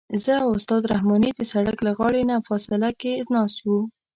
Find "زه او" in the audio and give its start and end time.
0.23-0.49